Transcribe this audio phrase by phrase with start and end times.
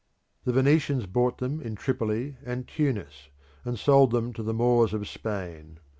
[0.45, 3.29] The Venetians bought them in Tripoli and Tunis,
[3.63, 5.77] and sold them to the Moors of Spain.